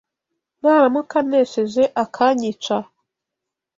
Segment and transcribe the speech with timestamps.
[0.61, 2.75] Naramuka anesheje akanyica